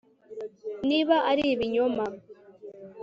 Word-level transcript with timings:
niba 0.87 1.15
ari 1.31 1.43
ibinyoma 1.53 2.05